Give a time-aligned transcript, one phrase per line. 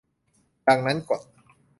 [0.67, 1.21] ดังนั้นกฎ